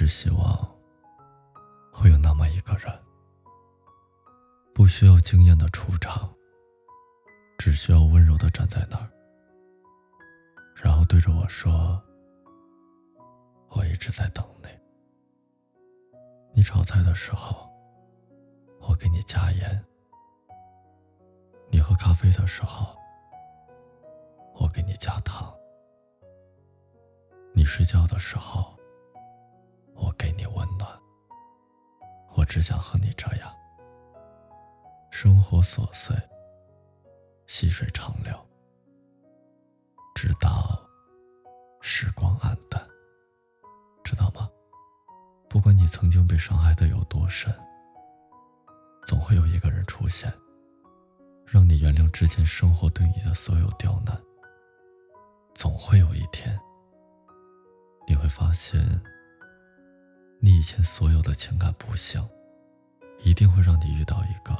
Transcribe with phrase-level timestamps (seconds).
[0.00, 0.46] 只希望
[1.92, 2.90] 会有那么一个人，
[4.74, 6.34] 不需要惊艳的出场，
[7.58, 9.12] 只需要温柔的站在那儿，
[10.74, 12.02] 然后对着我说
[13.76, 14.68] ：“我一直在等你。
[16.54, 17.70] 你炒菜的时候，
[18.80, 19.84] 我给你加盐；
[21.70, 22.96] 你喝咖啡的时候，
[24.54, 25.54] 我给你加糖；
[27.52, 28.74] 你睡觉的时候。”
[32.50, 33.54] 只想和你这样，
[35.12, 36.16] 生活琐碎，
[37.46, 38.34] 细水长流，
[40.16, 40.84] 直到
[41.80, 42.84] 时光黯淡，
[44.02, 44.50] 知道吗？
[45.48, 47.54] 不管你曾经被伤害的有多深，
[49.06, 50.28] 总会有一个人出现，
[51.46, 54.20] 让你原谅之前生活对你的所有刁难。
[55.54, 56.60] 总会有一天，
[58.08, 59.00] 你会发现。
[60.42, 62.20] 你以前所有的情感不幸，
[63.22, 64.54] 一定会让你遇到一个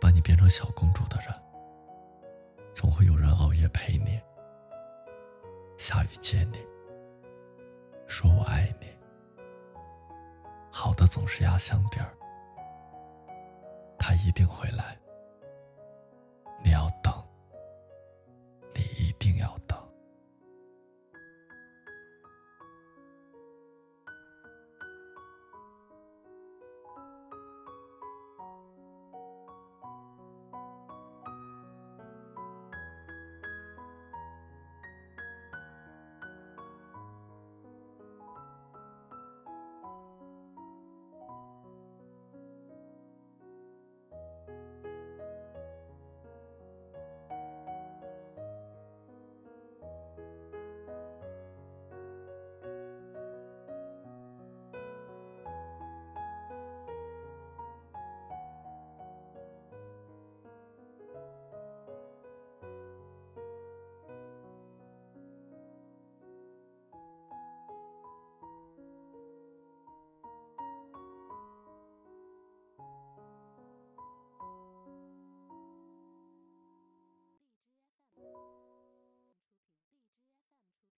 [0.00, 1.34] 把你变成小公主的人。
[2.72, 4.20] 总会有人熬夜陪你，
[5.78, 6.58] 下雨接你，
[8.06, 8.86] 说我爱你。
[10.70, 12.12] 好的总是压箱底儿，
[13.98, 14.96] 他一定会来。